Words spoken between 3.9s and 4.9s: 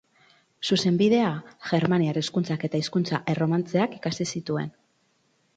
ikasi zituen.